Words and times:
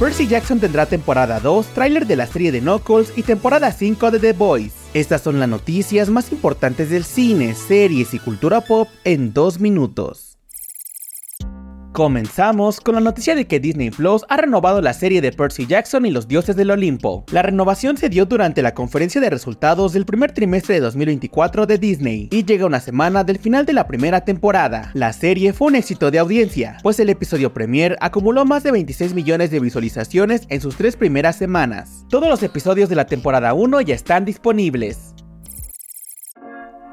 Percy 0.00 0.26
Jackson 0.26 0.58
tendrá 0.58 0.86
temporada 0.86 1.40
2, 1.40 1.66
tráiler 1.74 2.06
de 2.06 2.16
la 2.16 2.26
serie 2.26 2.50
de 2.50 2.62
Knuckles 2.62 3.12
y 3.16 3.22
temporada 3.22 3.70
5 3.70 4.10
de 4.10 4.18
The 4.18 4.32
Boys. 4.32 4.72
Estas 4.94 5.20
son 5.20 5.38
las 5.38 5.46
noticias 5.46 6.08
más 6.08 6.32
importantes 6.32 6.88
del 6.88 7.04
cine, 7.04 7.54
series 7.54 8.14
y 8.14 8.18
cultura 8.18 8.62
pop 8.62 8.88
en 9.04 9.34
dos 9.34 9.60
minutos. 9.60 10.39
Comenzamos 12.00 12.80
con 12.80 12.94
la 12.94 13.02
noticia 13.02 13.34
de 13.34 13.46
que 13.46 13.60
Disney 13.60 13.90
Plus 13.90 14.24
ha 14.30 14.38
renovado 14.38 14.80
la 14.80 14.94
serie 14.94 15.20
de 15.20 15.32
Percy 15.32 15.66
Jackson 15.66 16.06
y 16.06 16.10
los 16.10 16.26
dioses 16.26 16.56
del 16.56 16.70
Olimpo. 16.70 17.26
La 17.30 17.42
renovación 17.42 17.98
se 17.98 18.08
dio 18.08 18.24
durante 18.24 18.62
la 18.62 18.72
conferencia 18.72 19.20
de 19.20 19.28
resultados 19.28 19.92
del 19.92 20.06
primer 20.06 20.32
trimestre 20.32 20.76
de 20.76 20.80
2024 20.80 21.66
de 21.66 21.76
Disney 21.76 22.28
y 22.32 22.46
llega 22.46 22.64
una 22.64 22.80
semana 22.80 23.22
del 23.22 23.38
final 23.38 23.66
de 23.66 23.74
la 23.74 23.86
primera 23.86 24.24
temporada. 24.24 24.90
La 24.94 25.12
serie 25.12 25.52
fue 25.52 25.68
un 25.68 25.74
éxito 25.74 26.10
de 26.10 26.20
audiencia, 26.20 26.78
pues 26.82 26.98
el 27.00 27.10
episodio 27.10 27.52
premier 27.52 27.98
acumuló 28.00 28.46
más 28.46 28.62
de 28.62 28.72
26 28.72 29.12
millones 29.12 29.50
de 29.50 29.60
visualizaciones 29.60 30.46
en 30.48 30.62
sus 30.62 30.76
tres 30.76 30.96
primeras 30.96 31.36
semanas. 31.36 32.06
Todos 32.08 32.30
los 32.30 32.42
episodios 32.42 32.88
de 32.88 32.96
la 32.96 33.04
temporada 33.04 33.52
1 33.52 33.82
ya 33.82 33.94
están 33.94 34.24
disponibles. 34.24 35.09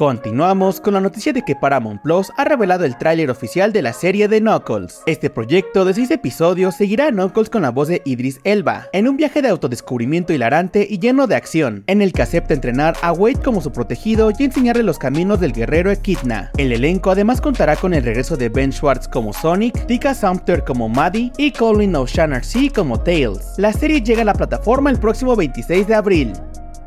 Continuamos 0.00 0.80
con 0.80 0.94
la 0.94 1.00
noticia 1.02 1.34
de 1.34 1.42
que 1.42 1.54
Paramount 1.54 2.00
Plus 2.00 2.32
ha 2.38 2.44
revelado 2.46 2.86
el 2.86 2.96
tráiler 2.96 3.30
oficial 3.30 3.70
de 3.70 3.82
la 3.82 3.92
serie 3.92 4.28
de 4.28 4.40
Knuckles. 4.40 5.02
Este 5.04 5.28
proyecto 5.28 5.84
de 5.84 5.92
6 5.92 6.12
episodios 6.12 6.74
seguirá 6.74 7.08
a 7.08 7.10
Knuckles 7.10 7.50
con 7.50 7.60
la 7.60 7.70
voz 7.70 7.88
de 7.88 8.00
Idris 8.06 8.40
Elba, 8.44 8.86
en 8.94 9.06
un 9.06 9.18
viaje 9.18 9.42
de 9.42 9.50
autodescubrimiento 9.50 10.32
hilarante 10.32 10.86
y 10.88 11.00
lleno 11.00 11.26
de 11.26 11.34
acción, 11.34 11.84
en 11.86 12.00
el 12.00 12.14
que 12.14 12.22
acepta 12.22 12.54
entrenar 12.54 12.96
a 13.02 13.12
Wade 13.12 13.42
como 13.42 13.60
su 13.60 13.72
protegido 13.72 14.30
y 14.38 14.42
enseñarle 14.42 14.84
los 14.84 14.98
caminos 14.98 15.38
del 15.38 15.52
guerrero 15.52 15.90
Echidna. 15.90 16.50
El 16.56 16.72
elenco 16.72 17.10
además 17.10 17.42
contará 17.42 17.76
con 17.76 17.92
el 17.92 18.02
regreso 18.02 18.38
de 18.38 18.48
Ben 18.48 18.72
Schwartz 18.72 19.06
como 19.06 19.34
Sonic, 19.34 19.84
Tika 19.84 20.14
Sumpter 20.14 20.64
como 20.64 20.88
Maddie 20.88 21.30
y 21.36 21.50
Colin 21.50 21.94
O'Shaughnessy 21.94 22.70
como 22.70 22.98
Tails. 22.98 23.52
La 23.58 23.74
serie 23.74 24.00
llega 24.00 24.22
a 24.22 24.24
la 24.24 24.32
plataforma 24.32 24.88
el 24.88 24.98
próximo 24.98 25.36
26 25.36 25.86
de 25.86 25.94
abril. 25.94 26.32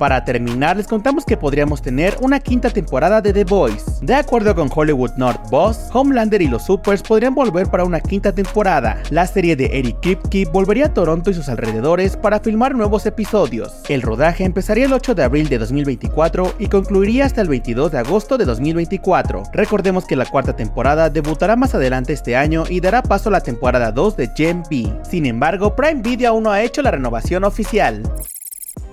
Para 0.04 0.26
terminar, 0.26 0.76
les 0.76 0.86
contamos 0.86 1.23
que 1.23 1.38
podríamos 1.38 1.82
tener 1.82 2.18
una 2.20 2.42
quinta 2.42 2.70
temporada 2.70 3.22
de 3.22 3.32
The 3.32 3.46
Boys. 3.46 4.02
De 4.02 4.14
acuerdo 4.14 4.54
con 4.54 4.70
Hollywood 4.70 5.12
North 5.16 5.50
Boss, 5.50 5.80
Homelander 5.94 6.42
y 6.42 6.50
los 6.50 6.66
Supers 6.66 7.02
podrían 7.02 7.34
volver 7.34 7.68
para 7.68 7.86
una 7.86 8.02
quinta 8.02 8.36
temporada. 8.36 9.02
La 9.12 9.26
serie 9.26 9.56
de 9.56 9.80
Eric 9.80 10.02
Kripke 10.02 10.44
volvería 10.52 10.88
a 10.88 10.94
Toronto 10.94 11.31
y 11.31 11.34
sus 11.34 11.48
alrededores 11.48 12.18
para 12.18 12.42
filmar 12.42 12.76
nuevos 12.76 13.06
episodios. 13.06 13.81
El 13.88 14.02
rodaje 14.02 14.44
empezaría 14.44 14.88
el 14.88 14.92
8 14.92 15.16
de 15.16 15.24
abril 15.24 15.48
de 15.48 15.59
2024 15.59 16.56
y 16.59 16.68
concluiría 16.68 17.24
hasta 17.24 17.40
el 17.40 17.48
22 17.48 17.94
de 17.94 18.00
agosto 18.00 18.38
de 18.38 18.44
2024. 18.44 19.44
Recordemos 19.54 20.04
que 20.06 20.18
la 20.18 20.26
cuarta 20.26 20.54
temporada 20.54 21.09
debutará 21.09 21.56
más 21.56 21.76
adelante 21.76 22.12
este 22.12 22.36
año 22.36 22.66
y 22.70 22.81
dará 22.81 23.04
paso 23.04 23.30
a 23.30 23.31
la 23.31 23.40
temporada 23.40 23.94
2 23.94 24.18
de 24.18 24.30
Gen 24.36 24.64
B. 24.70 25.00
Sin 25.09 25.26
embargo, 25.26 25.78
Prime 25.78 26.02
Video 26.02 26.31
aún 26.31 26.44
no 26.44 26.52
ha 26.52 26.62
hecho 26.62 26.81
la 26.81 26.92
renovación 26.92 27.46
oficial. 27.46 28.04